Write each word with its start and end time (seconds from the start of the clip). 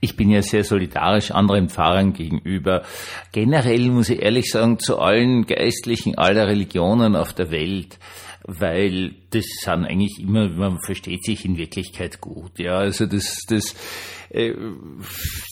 Ich 0.00 0.16
bin 0.16 0.30
ja 0.30 0.42
sehr 0.42 0.64
solidarisch 0.64 1.30
anderen 1.30 1.68
Pfarrern 1.68 2.12
gegenüber. 2.12 2.82
Generell 3.32 3.88
muss 3.88 4.10
ich 4.10 4.22
ehrlich 4.22 4.50
sagen, 4.50 4.78
zu 4.78 4.98
allen 4.98 5.46
Geistlichen 5.46 6.18
aller 6.18 6.46
Religionen 6.46 7.16
auf 7.16 7.32
der 7.32 7.50
Welt 7.50 7.98
weil 8.46 9.14
das 9.30 9.44
sind 9.60 9.84
eigentlich 9.84 10.20
immer, 10.20 10.48
man 10.48 10.78
versteht 10.78 11.24
sich 11.24 11.44
in 11.44 11.58
Wirklichkeit 11.58 12.20
gut. 12.20 12.58
Ja, 12.58 12.78
also 12.78 13.06
das, 13.06 13.44
das 13.48 13.74
äh, 14.30 14.54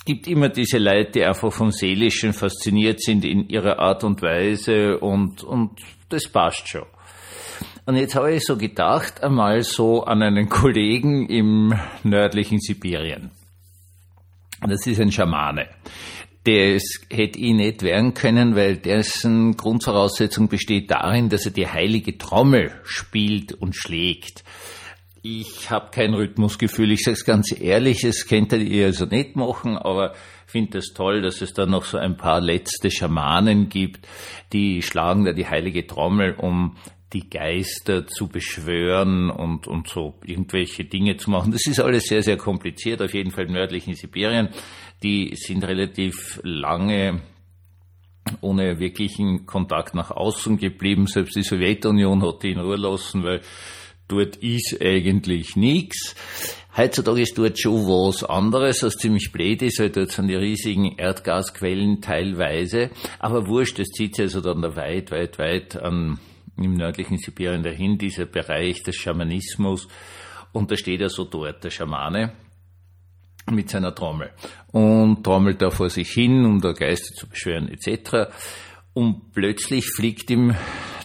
gibt 0.04 0.28
immer 0.28 0.48
diese 0.48 0.78
Leute, 0.78 1.10
die 1.12 1.24
einfach 1.24 1.52
vom 1.52 1.72
Seelischen 1.72 2.32
fasziniert 2.32 3.02
sind 3.02 3.24
in 3.24 3.48
ihrer 3.48 3.80
Art 3.80 4.04
und 4.04 4.22
Weise 4.22 4.98
und, 4.98 5.42
und 5.42 5.80
das 6.08 6.28
passt 6.28 6.68
schon. 6.68 6.86
Und 7.86 7.96
jetzt 7.96 8.14
habe 8.14 8.32
ich 8.32 8.44
so 8.44 8.56
gedacht, 8.56 9.22
einmal 9.22 9.62
so 9.62 10.04
an 10.04 10.22
einen 10.22 10.48
Kollegen 10.48 11.28
im 11.28 11.74
nördlichen 12.04 12.60
Sibirien. 12.60 13.30
Das 14.66 14.86
ist 14.86 15.00
ein 15.00 15.12
Schamane 15.12 15.68
das 16.44 16.82
hätte 17.10 17.38
ich 17.38 17.54
nicht 17.54 17.82
werden 17.82 18.12
können, 18.12 18.54
weil 18.54 18.76
dessen 18.76 19.56
Grundvoraussetzung 19.56 20.48
besteht 20.48 20.90
darin, 20.90 21.30
dass 21.30 21.46
er 21.46 21.52
die 21.52 21.66
heilige 21.66 22.18
Trommel 22.18 22.70
spielt 22.84 23.52
und 23.52 23.74
schlägt. 23.74 24.44
Ich 25.22 25.70
habe 25.70 25.90
kein 25.90 26.12
Rhythmusgefühl, 26.12 26.92
ich 26.92 27.02
sage 27.02 27.14
es 27.14 27.24
ganz 27.24 27.58
ehrlich, 27.58 28.04
es 28.04 28.26
könnte 28.26 28.56
ihr 28.56 28.86
also 28.86 29.06
nicht 29.06 29.36
machen, 29.36 29.78
aber 29.78 30.12
finde 30.54 30.78
es 30.78 30.92
toll, 30.94 31.20
dass 31.20 31.40
es 31.40 31.52
da 31.52 31.66
noch 31.66 31.84
so 31.84 31.98
ein 31.98 32.16
paar 32.16 32.40
letzte 32.40 32.88
Schamanen 32.88 33.68
gibt, 33.68 34.06
die 34.52 34.82
schlagen 34.82 35.24
da 35.24 35.32
die 35.32 35.48
heilige 35.48 35.84
Trommel, 35.84 36.34
um 36.34 36.76
die 37.14 37.30
Geister 37.30 38.06
zu 38.06 38.28
beschwören 38.28 39.30
und, 39.30 39.66
und 39.68 39.88
so 39.88 40.14
irgendwelche 40.24 40.84
Dinge 40.84 41.16
zu 41.16 41.30
machen. 41.30 41.52
Das 41.52 41.66
ist 41.66 41.80
alles 41.80 42.04
sehr, 42.04 42.22
sehr 42.22 42.36
kompliziert, 42.36 43.00
auf 43.00 43.14
jeden 43.14 43.30
Fall 43.30 43.46
im 43.46 43.52
nördlichen 43.52 43.94
Sibirien. 43.94 44.48
Die 45.02 45.34
sind 45.36 45.64
relativ 45.64 46.40
lange 46.42 47.22
ohne 48.40 48.80
wirklichen 48.80 49.46
Kontakt 49.46 49.94
nach 49.94 50.10
außen 50.10 50.58
geblieben. 50.58 51.06
Selbst 51.06 51.36
die 51.36 51.42
Sowjetunion 51.42 52.22
hat 52.22 52.42
die 52.42 52.50
in 52.50 52.58
Ruhe 52.58 52.76
lassen, 52.76 53.22
weil 53.22 53.42
dort 54.08 54.36
ist 54.36 54.78
eigentlich 54.80 55.56
nichts. 55.56 56.16
Heutzutage 56.76 57.20
ist 57.22 57.38
dort 57.38 57.60
schon 57.60 57.86
was 57.86 58.24
anderes, 58.24 58.82
was 58.82 58.96
ziemlich 58.96 59.30
blöd 59.30 59.62
ist, 59.62 59.78
weil 59.78 59.90
dort 59.90 60.10
sind 60.10 60.26
die 60.26 60.34
riesigen 60.34 60.96
Erdgasquellen 60.96 62.00
teilweise. 62.00 62.90
Aber 63.20 63.46
wurscht, 63.46 63.78
das 63.78 63.88
zieht 63.88 64.16
sich 64.16 64.24
also 64.24 64.40
dann 64.40 64.62
da 64.62 64.74
weit, 64.74 65.12
weit, 65.12 65.38
weit 65.38 65.76
an 65.76 66.18
im 66.56 66.74
nördlichen 66.74 67.18
Sibirien 67.18 67.62
dahin, 67.62 67.98
dieser 67.98 68.26
Bereich 68.26 68.82
des 68.82 68.96
Schamanismus. 68.96 69.88
Und 70.52 70.70
da 70.70 70.76
steht 70.76 71.00
er 71.00 71.08
so 71.08 71.24
dort, 71.24 71.64
der 71.64 71.70
Schamane, 71.70 72.32
mit 73.50 73.70
seiner 73.70 73.94
Trommel. 73.94 74.30
Und 74.72 75.24
trommelt 75.24 75.60
da 75.60 75.70
vor 75.70 75.90
sich 75.90 76.10
hin, 76.10 76.44
um 76.44 76.60
da 76.60 76.72
Geister 76.72 77.14
zu 77.14 77.28
beschwören, 77.28 77.68
etc. 77.68 78.32
Und 78.92 79.32
plötzlich 79.32 79.86
fliegt 79.86 80.30
ihm 80.30 80.54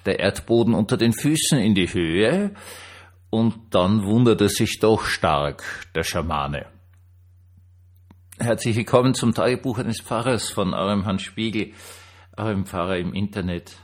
der 0.06 0.20
Erdboden 0.20 0.74
unter 0.74 0.98
den 0.98 1.14
Füßen 1.14 1.60
in 1.60 1.76
die 1.76 1.92
Höhe. 1.92 2.54
Und 3.30 3.56
dann 3.72 4.04
wundert 4.04 4.42
er 4.42 4.50
sich 4.50 4.80
doch 4.80 5.04
stark, 5.04 5.64
der 5.96 6.04
Schamane. 6.04 6.68
Herzlich 8.40 8.78
willkommen 8.78 9.14
zum 9.14 9.34
Tagebuch 9.34 9.80
eines 9.80 10.00
Pfarrers 10.00 10.50
von 10.50 10.74
eurem 10.74 11.06
Hans 11.06 11.24
Spiegel, 11.24 11.74
eurem 12.38 12.66
Pfarrer 12.66 12.98
im 12.98 13.14
Internet. 13.14 13.76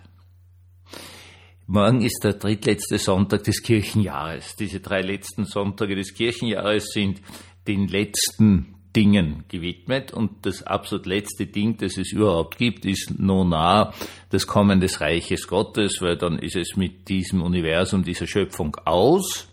Morgen 1.68 2.02
ist 2.02 2.24
der 2.24 2.34
drittletzte 2.34 3.00
Sonntag 3.00 3.44
des 3.46 3.64
Kirchenjahres. 3.64 4.56
Diese 4.56 4.82
drei 4.82 5.02
letzten 5.02 5.46
Sonntage 5.46 5.96
des 5.96 6.14
Kirchenjahres 6.14 6.92
sind 6.94 7.22
den 7.68 7.88
letzten 7.88 8.76
Dingen 8.96 9.46
gewidmet 9.48 10.14
und 10.14 10.46
das 10.46 10.62
absolut 10.62 11.08
letzte 11.08 11.48
Ding, 11.48 11.76
das 11.78 11.98
es 11.98 12.12
überhaupt 12.12 12.60
gibt, 12.60 12.86
ist 12.86 13.18
Nona, 13.18 13.94
das 14.30 14.46
Kommen 14.46 14.80
des 14.80 15.02
Reiches 15.02 15.48
Gottes, 15.48 15.98
weil 16.02 16.18
dann 16.18 16.38
ist 16.38 16.56
es 16.56 16.76
mit 16.76 17.10
diesem 17.10 17.42
Universum, 17.42 18.04
dieser 18.04 18.28
Schöpfung 18.28 18.76
aus. 18.86 19.48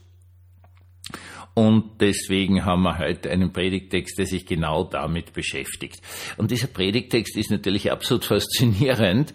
Und 1.55 2.01
deswegen 2.01 2.65
haben 2.65 2.83
wir 2.83 2.99
heute 2.99 3.31
einen 3.31 3.53
Predigtext, 3.53 4.19
der 4.19 4.27
sich 4.27 4.47
genau 4.47 4.85
damit 4.85 5.35
beschäftigt. 5.35 6.01
Und 6.39 6.51
dieser 6.51 6.69
Predigtext 6.69 7.37
ist 7.37 7.51
natürlich 7.51 7.93
absolut 7.93 8.25
faszinierend. 8.25 9.35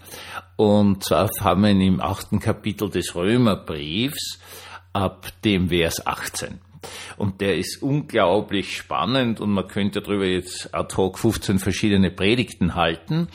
Und 0.55 1.03
zwar 1.03 1.29
haben 1.41 1.61
wir 1.61 1.69
ihn 1.69 1.81
im 1.81 2.01
achten 2.01 2.39
Kapitel 2.39 2.89
des 2.89 3.15
Römerbriefs 3.15 4.39
ab 4.93 5.31
dem 5.43 5.69
Vers 5.69 6.05
18. 6.07 6.59
Und 7.17 7.41
der 7.41 7.57
ist 7.57 7.81
unglaublich 7.83 8.77
spannend 8.77 9.39
und 9.39 9.51
man 9.51 9.67
könnte 9.67 10.01
darüber 10.01 10.25
jetzt 10.25 10.73
ad 10.73 10.95
hoc 10.95 11.19
15 11.19 11.59
verschiedene 11.59 12.09
Predigten 12.09 12.75
halten. 12.75 13.27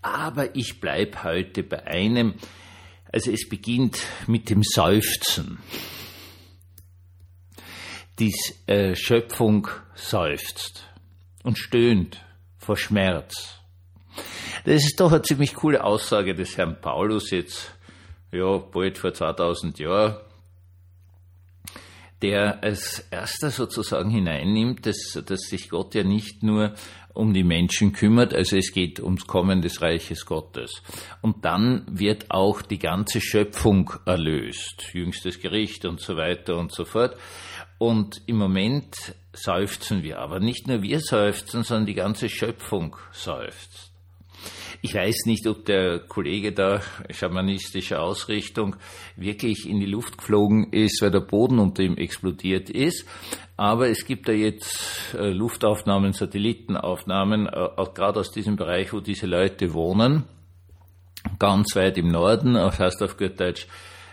Aber 0.00 0.56
ich 0.56 0.80
bleib 0.80 1.22
heute 1.24 1.62
bei 1.62 1.86
einem. 1.86 2.34
Also 3.12 3.30
es 3.30 3.46
beginnt 3.48 4.02
mit 4.26 4.48
dem 4.48 4.62
Seufzen 4.62 5.58
die 8.18 8.34
äh, 8.66 8.94
Schöpfung 8.94 9.68
seufzt 9.94 10.84
und 11.42 11.58
stöhnt 11.58 12.24
vor 12.58 12.76
Schmerz. 12.76 13.58
Das 14.64 14.84
ist 14.84 15.00
doch 15.00 15.10
eine 15.10 15.22
ziemlich 15.22 15.54
coole 15.54 15.82
Aussage 15.82 16.34
des 16.34 16.56
Herrn 16.56 16.80
Paulus 16.80 17.30
jetzt, 17.30 17.72
ja, 18.30 18.58
bald 18.58 18.98
vor 18.98 19.12
2000 19.12 19.78
Jahren, 19.78 20.16
der 22.22 22.62
als 22.62 23.00
erster 23.10 23.50
sozusagen 23.50 24.10
hineinnimmt, 24.10 24.86
dass, 24.86 25.20
dass 25.26 25.40
sich 25.40 25.68
Gott 25.68 25.94
ja 25.94 26.04
nicht 26.04 26.42
nur 26.42 26.74
um 27.14 27.34
die 27.34 27.44
Menschen 27.44 27.92
kümmert, 27.92 28.32
also 28.32 28.56
es 28.56 28.72
geht 28.72 29.00
ums 29.00 29.26
Kommen 29.26 29.60
des 29.60 29.82
Reiches 29.82 30.24
Gottes. 30.24 30.82
Und 31.20 31.44
dann 31.44 31.84
wird 31.90 32.30
auch 32.30 32.62
die 32.62 32.78
ganze 32.78 33.20
Schöpfung 33.20 33.92
erlöst, 34.06 34.90
jüngstes 34.92 35.40
Gericht 35.40 35.84
und 35.84 36.00
so 36.00 36.16
weiter 36.16 36.56
und 36.56 36.72
so 36.72 36.84
fort. 36.84 37.16
Und 37.82 38.22
im 38.26 38.36
Moment 38.36 38.94
seufzen 39.32 40.04
wir, 40.04 40.20
aber 40.20 40.38
nicht 40.38 40.68
nur 40.68 40.82
wir 40.82 41.00
seufzen, 41.00 41.64
sondern 41.64 41.86
die 41.86 41.94
ganze 41.94 42.28
Schöpfung 42.28 42.94
seufzt. 43.10 43.90
Ich 44.82 44.94
weiß 44.94 45.26
nicht, 45.26 45.48
ob 45.48 45.64
der 45.64 45.98
Kollege 45.98 46.52
da 46.52 46.80
schamanistischer 47.10 48.00
Ausrichtung 48.00 48.76
wirklich 49.16 49.68
in 49.68 49.80
die 49.80 49.86
Luft 49.86 50.16
geflogen 50.16 50.72
ist, 50.72 51.02
weil 51.02 51.10
der 51.10 51.22
Boden 51.22 51.58
unter 51.58 51.82
ihm 51.82 51.96
explodiert 51.96 52.70
ist. 52.70 53.04
Aber 53.56 53.88
es 53.88 54.06
gibt 54.06 54.28
da 54.28 54.32
jetzt 54.32 55.16
äh, 55.18 55.30
Luftaufnahmen, 55.30 56.12
Satellitenaufnahmen, 56.12 57.48
äh, 57.48 57.68
gerade 57.94 58.20
aus 58.20 58.30
diesem 58.30 58.54
Bereich, 58.54 58.92
wo 58.92 59.00
diese 59.00 59.26
Leute 59.26 59.74
wohnen, 59.74 60.22
ganz 61.40 61.74
weit 61.74 61.98
im 61.98 62.12
Norden, 62.12 62.54
das 62.54 62.78
heißt 62.78 63.02
auf 63.02 63.16
gut 63.16 63.40
Deutsch 63.40 63.66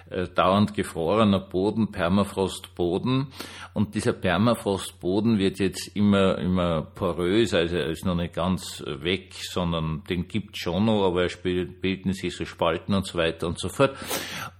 äh, 0.09 0.27
dauernd 0.27 0.73
gefrorener 0.73 1.39
Boden, 1.39 1.91
Permafrostboden. 1.91 3.27
Und 3.73 3.95
dieser 3.95 4.13
Permafrostboden 4.13 5.37
wird 5.37 5.59
jetzt 5.59 5.95
immer, 5.95 6.37
immer 6.37 6.81
porös, 6.81 7.53
also 7.53 7.77
er 7.77 7.87
ist 7.87 8.05
noch 8.05 8.15
nicht 8.15 8.33
ganz 8.33 8.83
weg, 8.85 9.33
sondern 9.33 10.03
den 10.09 10.27
gibt 10.27 10.57
schon 10.57 10.85
noch, 10.85 11.05
aber 11.05 11.23
er 11.23 11.65
bilden 11.81 12.13
sich 12.13 12.35
so 12.35 12.45
Spalten 12.45 12.93
und 12.93 13.05
so 13.05 13.17
weiter 13.17 13.47
und 13.47 13.59
so 13.59 13.69
fort. 13.69 13.95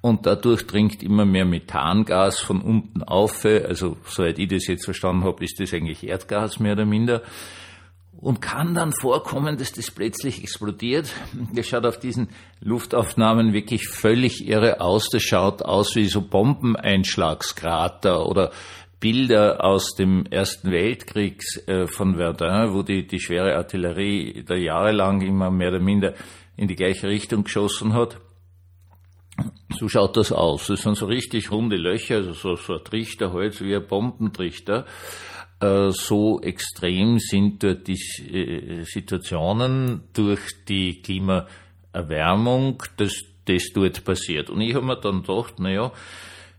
Und 0.01 0.25
dadurch 0.25 0.67
dringt 0.67 1.03
immer 1.03 1.25
mehr 1.25 1.45
Methangas 1.45 2.39
von 2.39 2.61
unten 2.61 3.03
auf. 3.03 3.43
Also, 3.45 3.97
soweit 4.05 4.39
ich 4.39 4.47
das 4.47 4.67
jetzt 4.67 4.85
verstanden 4.85 5.23
habe, 5.23 5.43
ist 5.43 5.59
das 5.59 5.73
eigentlich 5.73 6.05
Erdgas 6.05 6.59
mehr 6.59 6.73
oder 6.73 6.85
minder 6.85 7.21
und 8.21 8.41
kann 8.41 8.73
dann 8.73 8.91
vorkommen, 8.99 9.57
dass 9.57 9.71
das 9.71 9.91
plötzlich 9.91 10.43
explodiert. 10.43 11.13
Das 11.53 11.67
schaut 11.67 11.85
auf 11.85 11.99
diesen 11.99 12.29
Luftaufnahmen 12.59 13.53
wirklich 13.53 13.87
völlig 13.87 14.47
irre 14.47 14.81
aus. 14.81 15.09
Das 15.09 15.23
schaut 15.23 15.61
aus 15.61 15.95
wie 15.95 16.05
so 16.05 16.21
Bombeneinschlagskrater 16.21 18.25
oder 18.25 18.51
Bilder 18.99 19.63
aus 19.63 19.95
dem 19.95 20.25
Ersten 20.25 20.71
Weltkrieg 20.71 21.41
äh, 21.67 21.87
von 21.87 22.17
Verdun, 22.17 22.73
wo 22.73 22.83
die, 22.83 23.07
die 23.07 23.21
schwere 23.21 23.55
Artillerie 23.55 24.43
da 24.45 24.55
jahrelang 24.55 25.21
immer 25.21 25.49
mehr 25.49 25.69
oder 25.69 25.79
minder 25.79 26.13
in 26.57 26.67
die 26.67 26.75
gleiche 26.75 27.07
Richtung 27.07 27.45
geschossen 27.45 27.93
hat. 27.93 28.17
So 29.77 29.87
schaut 29.87 30.17
das 30.17 30.31
aus. 30.31 30.67
Das 30.67 30.81
sind 30.81 30.97
so 30.97 31.05
richtig 31.05 31.51
runde 31.51 31.77
Löcher, 31.77 32.17
also 32.17 32.33
so, 32.33 32.55
so 32.55 32.73
ein 32.73 32.83
Trichter 32.83 33.33
halt, 33.33 33.61
wie 33.63 33.75
ein 33.75 33.85
Bombentrichter. 33.87 34.85
Äh, 35.59 35.91
so 35.91 36.41
extrem 36.41 37.19
sind 37.19 37.63
dort 37.63 37.87
die 37.87 37.99
äh, 38.31 38.83
Situationen 38.83 40.01
durch 40.13 40.41
die 40.67 41.01
Klimaerwärmung, 41.01 42.81
dass 42.97 43.23
das 43.45 43.63
dort 43.73 44.03
passiert. 44.03 44.49
Und 44.49 44.61
ich 44.61 44.75
habe 44.75 44.85
mir 44.85 44.99
dann 44.99 45.23
gedacht, 45.23 45.55
na 45.59 45.71
ja, 45.71 45.91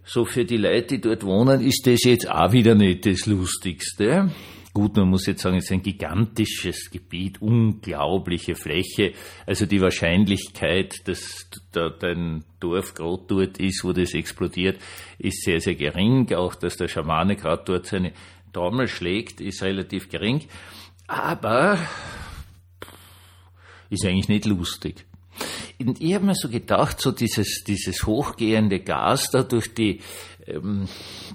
so 0.05 0.25
für 0.25 0.45
die 0.45 0.57
Leute, 0.57 0.99
die 0.99 1.01
dort 1.01 1.25
wohnen, 1.25 1.61
ist 1.61 1.87
das 1.87 2.05
jetzt 2.05 2.29
auch 2.29 2.53
wieder 2.53 2.75
nicht 2.75 3.07
das 3.07 3.27
Lustigste. 3.27 4.31
Gut, 4.73 4.97
man 4.97 5.09
muss 5.09 5.27
jetzt 5.27 5.43
sagen, 5.43 5.57
es 5.57 5.65
ist 5.65 5.73
ein 5.73 5.83
gigantisches 5.83 6.91
Gebiet, 6.91 7.43
unglaubliche 7.43 8.55
Fläche. 8.55 9.13
Also 9.45 9.67
die 9.67 9.81
Wahrscheinlichkeit, 9.81 11.09
dass 11.09 11.49
da 11.73 11.89
dein 11.89 12.45
Dorf 12.61 12.95
gerade 12.95 13.23
dort 13.27 13.59
ist, 13.59 13.83
wo 13.83 13.93
das 13.93 14.15
explodiert, 14.15 14.81
ist 15.19 15.43
sehr, 15.43 15.61
sehr 15.61 15.75
gering. 15.75 16.33
Auch, 16.35 16.55
dass 16.55 16.77
der 16.77 16.87
Schamane 16.87 17.35
gerade 17.35 17.65
dort 17.65 17.87
seine 17.87 18.13
Trommel 18.53 18.87
schlägt, 18.87 19.41
ist 19.41 19.63
relativ 19.63 20.09
gering. 20.09 20.45
Aber 21.09 21.77
ist 23.89 24.07
eigentlich 24.07 24.29
nicht 24.29 24.47
lustig. 24.47 25.05
Ich 25.81 26.15
habe 26.15 26.27
mir 26.27 26.35
so 26.35 26.51
gedacht, 26.51 27.01
so 27.01 27.11
dieses, 27.11 27.65
dieses 27.65 28.05
hochgehende 28.05 28.81
Gas 28.81 29.31
da 29.31 29.43
durch 29.43 29.73
die 29.73 30.01
ähm, 30.47 30.87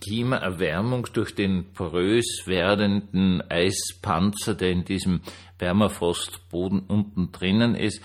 Klimaerwärmung, 0.04 1.08
durch 1.14 1.34
den 1.34 1.74
porös 1.74 2.44
werdenden 2.46 3.42
Eispanzer, 3.50 4.54
der 4.54 4.70
in 4.70 4.86
diesem 4.86 5.22
Permafrostboden 5.58 6.82
unten 6.82 7.32
drinnen 7.32 7.74
ist, 7.74 8.02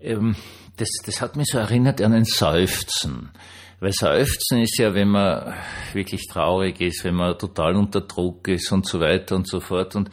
ähm, 0.00 0.34
das, 0.78 0.88
das 1.06 1.20
hat 1.20 1.36
mich 1.36 1.46
so 1.48 1.58
erinnert 1.58 2.00
an 2.00 2.12
ein 2.12 2.24
Seufzen. 2.24 3.30
Weil 3.78 3.92
Seufzen 3.92 4.62
ist 4.62 4.78
ja, 4.78 4.94
wenn 4.94 5.10
man 5.10 5.54
wirklich 5.92 6.26
traurig 6.28 6.80
ist, 6.80 7.04
wenn 7.04 7.14
man 7.14 7.38
total 7.38 7.76
unter 7.76 8.00
Druck 8.00 8.48
ist 8.48 8.72
und 8.72 8.84
so 8.86 8.98
weiter 8.98 9.36
und 9.36 9.46
so 9.46 9.60
fort 9.60 9.94
und 9.94 10.10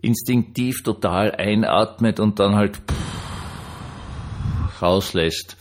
instinktiv 0.00 0.82
total 0.82 1.32
einatmet 1.32 2.18
und 2.20 2.38
dann 2.38 2.54
halt 2.54 2.80
rauslässt. 4.82 5.56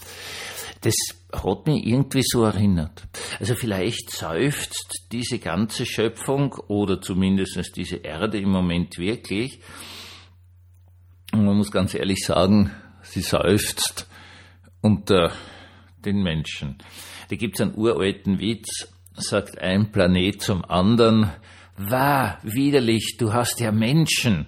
Das 0.82 0.96
hat 1.34 1.68
mich 1.68 1.86
irgendwie 1.86 2.24
so 2.24 2.44
erinnert. 2.44 3.04
Also 3.40 3.56
vielleicht 3.56 4.12
seufzt 4.12 5.08
diese 5.12 5.40
ganze 5.40 5.86
Schöpfung 5.86 6.54
oder 6.68 7.02
zumindest 7.02 7.76
diese 7.76 7.98
Erde 7.98 8.40
im 8.40 8.50
Moment 8.50 8.98
wirklich. 8.98 9.60
Und 11.34 11.46
man 11.46 11.58
muss 11.58 11.72
ganz 11.72 11.94
ehrlich 11.94 12.24
sagen, 12.24 12.72
sie 13.02 13.22
seufzt 13.22 14.08
unter 14.82 15.32
den 16.06 16.22
Menschen. 16.22 16.78
Da 17.30 17.36
gibt 17.36 17.56
es 17.56 17.62
einen 17.62 17.76
uralten 17.76 18.40
Witz, 18.40 18.88
sagt 19.16 19.60
ein 19.60 19.92
Planet 19.92 20.42
zum 20.42 20.64
anderen, 20.64 21.32
Wah, 21.78 22.40
widerlich, 22.44 23.18
du 23.18 23.34
hast 23.34 23.60
ja 23.60 23.72
Menschen. 23.72 24.48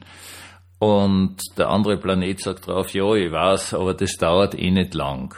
Und 0.79 1.37
der 1.57 1.69
andere 1.69 1.97
Planet 1.97 2.39
sagt 2.39 2.67
drauf, 2.67 2.93
ja, 2.93 3.13
ich 3.15 3.31
weiß, 3.31 3.73
aber 3.73 3.93
das 3.93 4.13
dauert 4.17 4.57
eh 4.57 4.69
nicht 4.69 4.93
lang. 4.93 5.33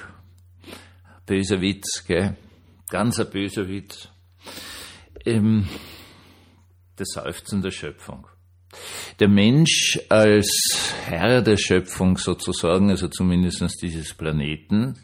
Böser 1.25 1.61
Witz, 1.61 2.03
gell? 2.05 2.35
Ganz 2.89 3.19
ein 3.19 3.29
böser 3.29 3.67
Witz. 3.67 4.09
Ähm, 5.25 5.67
das 6.95 7.09
Seufzen 7.13 7.61
der 7.61 7.71
Schöpfung. 7.71 8.27
Der 9.19 9.29
Mensch 9.29 9.99
als 10.09 10.93
Herr 11.05 11.41
der 11.41 11.57
Schöpfung 11.57 12.17
sozusagen, 12.17 12.89
also 12.89 13.07
zumindest 13.07 13.81
dieses 13.81 14.13
Planeten, 14.13 14.97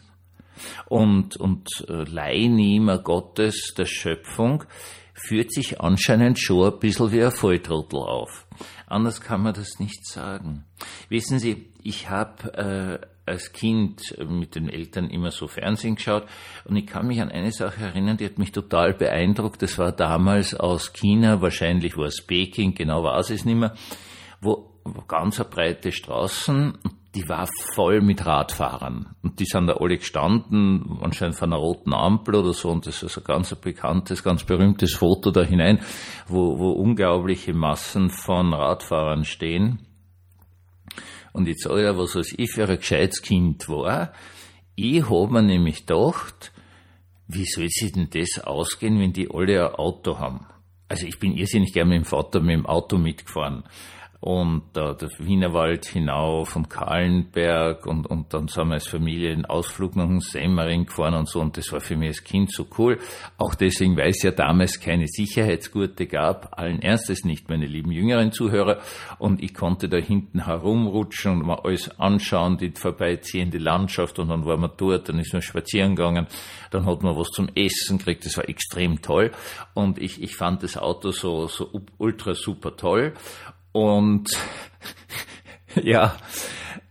und, 0.88 1.38
und 1.38 1.70
äh, 1.88 2.04
Leihnehmer 2.04 3.00
Gottes 3.00 3.74
der 3.78 3.86
Schöpfung, 3.86 4.64
führt 5.16 5.52
sich 5.52 5.82
anscheinend 5.82 6.40
schon 6.40 6.72
ein 6.72 6.80
bisschen 6.80 7.12
wie 7.12 7.24
ein 7.24 7.32
Volltrottel 7.32 8.00
auf. 8.00 8.46
Anders 8.86 9.22
kann 9.22 9.42
man 9.42 9.54
das 9.54 9.80
nicht 9.80 10.06
sagen. 10.06 10.66
Wissen 11.10 11.40
Sie, 11.40 11.72
ich 11.82 12.10
habe 12.10 13.02
äh, 13.02 13.08
als 13.26 13.54
Kind 13.54 14.16
mit 14.28 14.56
den 14.56 14.70
Eltern 14.70 15.10
immer 15.10 15.32
so 15.32 15.48
Fernsehen 15.48 15.96
geschaut 15.96 16.28
und 16.66 16.76
ich 16.76 16.86
kann 16.86 17.08
mich 17.08 17.22
an 17.22 17.32
eine 17.32 17.52
Sache 17.52 17.84
erinnern, 17.84 18.18
die 18.18 18.26
hat 18.26 18.38
mich 18.38 18.52
total 18.52 18.94
beeindruckt. 18.94 19.62
Das 19.62 19.78
war 19.78 19.92
damals 19.92 20.54
aus 20.54 20.94
China, 20.94 21.42
wahrscheinlich 21.42 21.98
war 21.98 22.06
es 22.06 22.22
Peking, 22.22 22.76
genau 22.76 23.04
war 23.04 23.18
es 23.18 23.30
nicht 23.30 23.46
mehr, 23.46 23.74
wo 24.42 24.70
ganz 25.08 25.44
breite 25.46 25.92
Straßen 25.92 26.78
die 27.16 27.28
war 27.30 27.48
voll 27.74 28.02
mit 28.02 28.26
Radfahrern. 28.26 29.16
Und 29.24 29.40
die 29.40 29.46
sind 29.46 29.68
da 29.68 29.78
alle 29.78 29.98
gestanden, 29.98 31.00
anscheinend 31.02 31.38
von 31.38 31.54
einer 31.54 31.62
roten 31.62 31.94
Ampel 31.94 32.36
oder 32.36 32.54
so. 32.54 32.70
Und 32.70 32.86
das 32.86 33.02
ist 33.02 33.18
ein 33.18 33.24
ganz 33.24 33.56
bekanntes, 33.56 34.22
ganz 34.22 34.44
berühmtes 34.44 34.94
Foto 34.96 35.32
da 35.32 35.42
hinein, 35.42 35.80
wo, 36.28 36.60
wo 36.60 36.72
unglaubliche 36.72 37.54
Massen 37.54 38.10
von 38.10 38.54
Radfahrern 38.54 39.24
stehen. 39.24 39.80
Und 41.32 41.48
jetzt 41.48 41.66
ich 41.66 41.72
was 41.72 42.16
als 42.16 42.34
ich 42.38 42.52
für 42.52 42.68
ein 42.68 42.78
gescheites 42.78 43.22
Kind 43.22 43.68
war. 43.70 44.12
Ich 44.76 45.10
habe 45.10 45.32
mir 45.32 45.42
nämlich 45.42 45.86
gedacht, 45.86 46.52
wie 47.28 47.46
soll 47.46 47.68
sich 47.70 47.94
denn 47.94 48.10
das 48.10 48.44
ausgehen, 48.44 49.00
wenn 49.00 49.14
die 49.14 49.30
alle 49.32 49.70
ein 49.70 49.76
Auto 49.76 50.20
haben? 50.20 50.46
Also 50.90 51.08
ich 51.08 51.18
bin 51.18 51.36
irrsinnig 51.36 51.74
gerne 51.74 51.90
mit 51.90 52.06
dem 52.06 52.06
Vater 52.06 52.42
mit 52.42 52.54
dem 52.54 52.66
Auto 52.66 52.98
mitgefahren 52.98 53.64
und 54.26 54.76
äh, 54.76 54.96
der 54.96 55.10
Wienerwald 55.20 55.86
hinauf 55.86 56.56
und 56.56 56.68
Kahlenberg 56.68 57.86
und, 57.86 58.08
und 58.08 58.34
dann 58.34 58.48
sind 58.48 58.70
wir 58.70 58.74
als 58.74 58.88
Familie 58.88 59.32
einen 59.32 59.46
Ausflug 59.46 59.96
nach 59.96 60.08
dem 60.08 60.20
Semmering 60.20 60.88
gefahren 60.88 61.14
und 61.14 61.30
so. 61.30 61.40
Und 61.40 61.56
das 61.58 61.72
war 61.72 61.80
für 61.80 61.96
mich 61.96 62.08
als 62.08 62.24
Kind 62.24 62.52
so 62.52 62.66
cool. 62.80 62.98
Auch 63.38 63.54
deswegen, 63.54 63.96
weil 63.98 64.10
es 64.10 64.24
ja 64.24 64.32
damals 64.32 64.80
keine 64.80 65.06
Sicherheitsgurte 65.08 66.08
gab, 66.08 66.58
allen 66.58 66.82
Ernstes 66.82 67.24
nicht, 67.24 67.50
meine 67.50 67.68
lieben 67.68 67.92
jüngeren 67.92 68.32
Zuhörer. 68.32 68.80
Und 69.20 69.44
ich 69.44 69.54
konnte 69.54 69.90
da 69.90 69.98
hinten 69.98 70.46
herumrutschen 70.46 71.34
und 71.34 71.46
mal 71.46 71.60
alles 71.64 72.00
anschauen, 72.00 72.58
die 72.58 72.72
vorbeiziehende 72.72 73.60
Landschaft. 73.60 74.18
Und 74.18 74.30
dann 74.30 74.44
waren 74.44 74.62
wir 74.62 74.70
dort, 74.70 75.08
dann 75.08 75.20
ist 75.20 75.34
man 75.34 75.44
spazieren 75.44 75.96
gegangen, 75.96 76.26
dann 76.72 76.88
hat 76.88 77.04
man 77.04 77.16
was 77.16 77.28
zum 77.28 77.48
Essen 77.54 78.00
gekriegt, 78.00 78.26
das 78.26 78.38
war 78.38 78.50
extrem 78.50 79.04
toll. 79.04 79.30
Und 79.76 80.00
ich, 80.00 80.20
ich 80.24 80.36
fand 80.36 80.64
das 80.64 80.78
Auto 80.78 81.12
so, 81.12 81.46
so 81.46 81.70
ultra 82.00 82.34
super 82.34 82.76
toll 82.76 83.14
und 83.76 84.30
ja, 85.84 86.16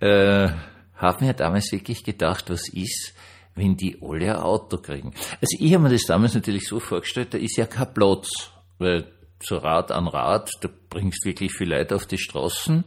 äh, 0.00 0.48
habe 0.96 1.24
mir 1.24 1.32
damals 1.32 1.72
wirklich 1.72 2.04
gedacht, 2.04 2.50
was 2.50 2.68
ist, 2.68 3.14
wenn 3.54 3.74
die 3.74 3.96
alle 4.02 4.36
ein 4.36 4.42
Auto 4.42 4.76
kriegen. 4.76 5.14
Also 5.40 5.56
ich 5.58 5.72
habe 5.72 5.84
mir 5.84 5.90
das 5.92 6.02
damals 6.02 6.34
natürlich 6.34 6.68
so 6.68 6.80
vorgestellt, 6.80 7.32
da 7.32 7.38
ist 7.38 7.56
ja 7.56 7.64
kein 7.64 7.94
Platz, 7.94 8.50
weil 8.78 9.10
so 9.40 9.56
Rad 9.56 9.92
an 9.92 10.08
Rad, 10.08 10.50
da 10.60 10.68
bringst 10.90 11.24
wirklich 11.24 11.52
viel 11.54 11.70
Leute 11.70 11.96
auf 11.96 12.04
die 12.04 12.18
Straßen 12.18 12.84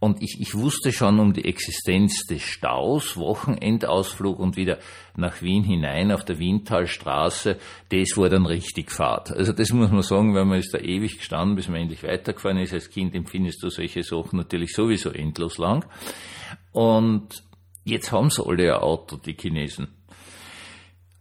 und 0.00 0.22
ich, 0.22 0.40
ich 0.40 0.54
wusste 0.54 0.92
schon 0.92 1.20
um 1.20 1.34
die 1.34 1.44
Existenz 1.44 2.24
des 2.24 2.42
Staus, 2.42 3.18
Wochenendausflug 3.18 4.38
und 4.38 4.56
wieder 4.56 4.78
nach 5.14 5.42
Wien 5.42 5.62
hinein 5.62 6.10
auf 6.10 6.24
der 6.24 6.38
Wientalstraße. 6.38 7.58
Das 7.90 8.16
war 8.16 8.30
dann 8.30 8.46
richtig 8.46 8.90
Fahrt. 8.90 9.30
Also 9.30 9.52
das 9.52 9.70
muss 9.72 9.90
man 9.90 10.02
sagen, 10.02 10.34
weil 10.34 10.46
man 10.46 10.58
ist 10.58 10.72
da 10.72 10.78
ewig 10.78 11.18
gestanden, 11.18 11.54
bis 11.54 11.68
man 11.68 11.82
endlich 11.82 12.02
weitergefahren 12.02 12.56
ist. 12.56 12.72
Als 12.72 12.88
Kind 12.88 13.14
empfindest 13.14 13.62
du 13.62 13.68
solche 13.68 14.02
Sachen 14.02 14.38
natürlich 14.38 14.72
sowieso 14.72 15.10
endlos 15.10 15.58
lang. 15.58 15.84
Und 16.72 17.44
jetzt 17.84 18.10
haben 18.10 18.30
sie 18.30 18.42
alle 18.42 18.74
ein 18.74 18.80
Auto, 18.80 19.18
die 19.18 19.34
Chinesen. 19.34 19.88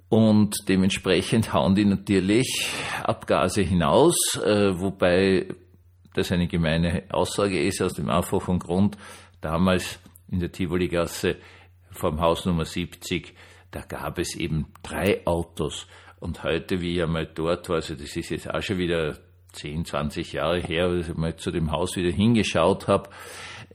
Und 0.07 0.55
dementsprechend 0.69 1.51
hauen 1.51 1.75
die 1.75 1.85
natürlich 1.85 2.71
Abgase 3.03 3.61
hinaus, 3.61 4.15
äh, 4.37 4.79
wobei 4.79 5.47
das 6.19 6.31
eine 6.31 6.47
gemeine 6.47 7.03
Aussage 7.09 7.61
ist, 7.61 7.81
aus 7.81 7.93
dem 7.93 8.09
einfachen 8.09 8.59
Grund, 8.59 8.97
damals 9.41 9.99
in 10.29 10.39
der 10.39 10.51
Tivoli-Gasse 10.51 11.37
vom 11.91 12.21
Haus 12.21 12.45
Nummer 12.45 12.65
70, 12.65 13.33
da 13.71 13.81
gab 13.81 14.19
es 14.19 14.35
eben 14.35 14.67
drei 14.83 15.25
Autos. 15.25 15.87
Und 16.19 16.43
heute, 16.43 16.81
wie 16.81 16.95
ich 16.95 17.03
einmal 17.03 17.25
dort 17.25 17.69
war, 17.69 17.77
also 17.77 17.95
das 17.95 18.15
ist 18.15 18.29
jetzt 18.29 18.49
auch 18.49 18.61
schon 18.61 18.77
wieder 18.77 19.17
10, 19.53 19.85
20 19.85 20.33
Jahre 20.33 20.59
her, 20.59 20.85
als 20.85 21.09
ich 21.09 21.15
mal 21.15 21.35
zu 21.35 21.51
dem 21.51 21.71
Haus 21.71 21.95
wieder 21.95 22.11
hingeschaut 22.11 22.87
habe, 22.87 23.09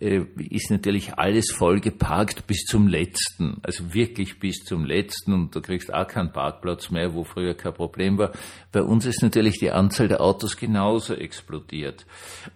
äh, 0.00 0.22
ist 0.38 0.70
natürlich 0.70 1.14
alles 1.14 1.50
voll 1.52 1.80
geparkt 1.80 2.46
bis 2.46 2.64
zum 2.64 2.88
letzten. 2.88 3.58
Also 3.62 3.94
wirklich 3.94 4.38
bis 4.40 4.64
zum 4.64 4.84
letzten 4.84 5.32
und 5.32 5.54
du 5.54 5.60
kriegst 5.60 5.92
auch 5.92 6.06
keinen 6.06 6.32
Parkplatz 6.32 6.90
mehr, 6.90 7.14
wo 7.14 7.24
früher 7.24 7.54
kein 7.54 7.74
Problem 7.74 8.18
war. 8.18 8.32
Bei 8.72 8.82
uns 8.82 9.06
ist 9.06 9.22
natürlich 9.22 9.58
die 9.58 9.70
Anzahl 9.70 10.08
der 10.08 10.20
Autos 10.20 10.56
genauso 10.56 11.14
explodiert. 11.14 12.06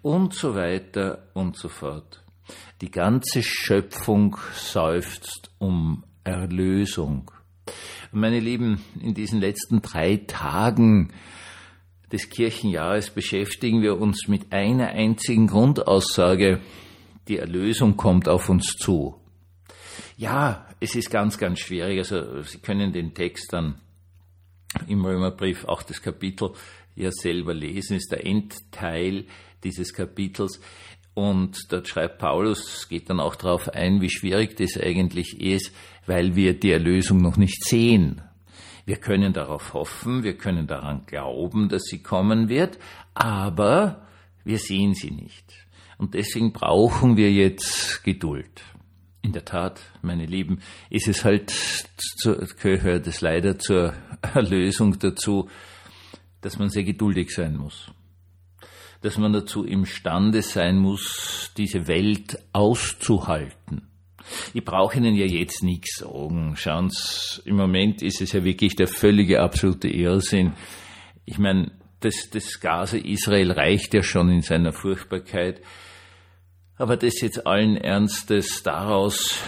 Und 0.02 0.34
so 0.34 0.54
weiter 0.54 1.28
und 1.34 1.56
so 1.56 1.68
fort. 1.68 2.22
Die 2.80 2.90
ganze 2.90 3.42
Schöpfung 3.42 4.36
seufzt 4.54 5.50
um 5.58 6.04
Erlösung. 6.24 7.30
Meine 8.12 8.40
Lieben, 8.40 8.82
in 9.00 9.14
diesen 9.14 9.40
letzten 9.40 9.82
drei 9.82 10.16
Tagen 10.26 11.12
des 12.12 12.30
Kirchenjahres 12.30 13.10
beschäftigen 13.10 13.82
wir 13.82 14.00
uns 14.00 14.28
mit 14.28 14.52
einer 14.52 14.88
einzigen 14.88 15.46
Grundaussage. 15.46 16.60
Die 17.28 17.38
Erlösung 17.38 17.96
kommt 17.96 18.28
auf 18.28 18.48
uns 18.48 18.76
zu. 18.76 19.16
Ja, 20.16 20.66
es 20.80 20.94
ist 20.94 21.10
ganz, 21.10 21.38
ganz 21.38 21.60
schwierig. 21.60 21.98
Also 21.98 22.42
Sie 22.42 22.58
können 22.58 22.92
den 22.92 23.14
Text 23.14 23.52
dann 23.52 23.80
im 24.86 25.04
Römerbrief, 25.04 25.64
auch 25.66 25.82
das 25.82 26.02
Kapitel, 26.02 26.52
ja 26.94 27.10
selber 27.12 27.54
lesen, 27.54 27.96
ist 27.96 28.10
der 28.10 28.26
Endteil 28.26 29.26
dieses 29.62 29.92
Kapitels. 29.92 30.60
Und 31.14 31.72
dort 31.72 31.88
schreibt 31.88 32.18
Paulus, 32.18 32.88
geht 32.88 33.10
dann 33.10 33.20
auch 33.20 33.34
darauf 33.34 33.68
ein, 33.68 34.00
wie 34.00 34.10
schwierig 34.10 34.56
das 34.56 34.76
eigentlich 34.76 35.40
ist, 35.40 35.72
weil 36.06 36.36
wir 36.36 36.58
die 36.58 36.70
Erlösung 36.70 37.18
noch 37.18 37.36
nicht 37.36 37.64
sehen. 37.64 38.22
Wir 38.88 38.96
können 38.96 39.34
darauf 39.34 39.74
hoffen, 39.74 40.22
wir 40.22 40.38
können 40.38 40.66
daran 40.66 41.04
glauben, 41.04 41.68
dass 41.68 41.82
sie 41.82 42.02
kommen 42.02 42.48
wird, 42.48 42.78
aber 43.12 44.06
wir 44.44 44.58
sehen 44.58 44.94
sie 44.94 45.10
nicht. 45.10 45.44
Und 45.98 46.14
deswegen 46.14 46.54
brauchen 46.54 47.18
wir 47.18 47.30
jetzt 47.30 48.02
Geduld. 48.02 48.62
In 49.20 49.32
der 49.32 49.44
Tat, 49.44 49.82
meine 50.00 50.24
Lieben, 50.24 50.62
ist 50.88 51.06
es 51.06 51.22
halt, 51.22 51.52
gehört 52.62 53.06
es 53.06 53.20
leider 53.20 53.58
zur 53.58 53.92
Erlösung 54.22 54.98
dazu, 54.98 55.50
dass 56.40 56.58
man 56.58 56.70
sehr 56.70 56.84
geduldig 56.84 57.28
sein 57.28 57.58
muss. 57.58 57.90
dass 59.00 59.18
man 59.18 59.32
dazu 59.32 59.64
imstande 59.64 60.42
sein 60.42 60.78
muss, 60.78 61.52
diese 61.56 61.86
Welt 61.86 62.38
auszuhalten. 62.52 63.87
Ich 64.54 64.64
brauche 64.64 64.98
Ihnen 64.98 65.14
ja 65.14 65.26
jetzt 65.26 65.62
nichts 65.62 65.98
sagen. 65.98 66.54
Schauen 66.56 66.90
Sie, 66.90 67.42
im 67.44 67.56
Moment 67.56 68.02
ist 68.02 68.20
es 68.20 68.32
ja 68.32 68.44
wirklich 68.44 68.76
der 68.76 68.88
völlige 68.88 69.40
absolute 69.40 69.88
Irrsinn. 69.88 70.52
Ich 71.24 71.38
meine, 71.38 71.72
das, 72.00 72.30
das 72.30 72.60
Gaza 72.60 72.96
Israel 72.96 73.52
reicht 73.52 73.94
ja 73.94 74.02
schon 74.02 74.30
in 74.30 74.42
seiner 74.42 74.72
Furchtbarkeit. 74.72 75.60
Aber 76.76 76.96
das 76.96 77.20
jetzt 77.20 77.46
allen 77.46 77.76
Ernstes 77.76 78.62
daraus 78.62 79.42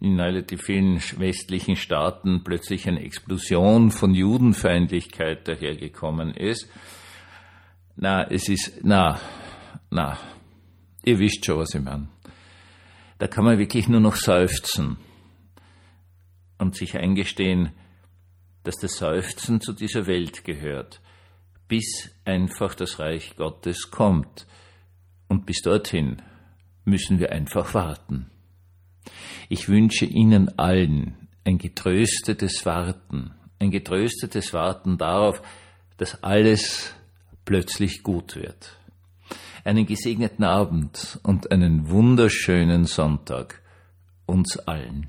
in 0.00 0.20
relativ 0.20 0.62
vielen 0.62 1.00
westlichen 1.16 1.76
Staaten 1.76 2.44
plötzlich 2.44 2.86
eine 2.86 3.02
Explosion 3.02 3.90
von 3.90 4.14
Judenfeindlichkeit 4.14 5.48
dahergekommen 5.48 6.34
ist. 6.34 6.70
Na, 7.96 8.22
es 8.30 8.48
ist, 8.48 8.80
na, 8.84 9.18
na, 9.90 10.16
ihr 11.04 11.18
wisst 11.18 11.44
schon, 11.44 11.58
was 11.58 11.74
ich 11.74 11.82
meine. 11.82 12.08
Da 13.18 13.26
kann 13.26 13.44
man 13.44 13.58
wirklich 13.58 13.88
nur 13.88 14.00
noch 14.00 14.16
seufzen 14.16 14.96
und 16.58 16.76
sich 16.76 16.96
eingestehen, 16.96 17.72
dass 18.64 18.76
das 18.76 18.98
Seufzen 18.98 19.60
zu 19.60 19.72
dieser 19.72 20.06
Welt 20.06 20.44
gehört, 20.44 21.00
bis 21.68 22.10
einfach 22.24 22.74
das 22.74 22.98
Reich 22.98 23.36
Gottes 23.36 23.90
kommt. 23.90 24.46
Und 25.28 25.46
bis 25.46 25.62
dorthin 25.62 26.22
müssen 26.84 27.18
wir 27.18 27.32
einfach 27.32 27.74
warten. 27.74 28.30
Ich 29.48 29.68
wünsche 29.68 30.04
Ihnen 30.04 30.58
allen 30.58 31.28
ein 31.44 31.58
getröstetes 31.58 32.64
Warten, 32.66 33.34
ein 33.58 33.70
getröstetes 33.70 34.52
Warten 34.52 34.98
darauf, 34.98 35.42
dass 35.96 36.22
alles 36.22 36.94
plötzlich 37.44 38.02
gut 38.02 38.36
wird. 38.36 38.77
Einen 39.68 39.84
gesegneten 39.84 40.46
Abend 40.46 41.20
und 41.24 41.52
einen 41.52 41.90
wunderschönen 41.90 42.86
Sonntag 42.86 43.60
uns 44.24 44.58
allen. 44.60 45.08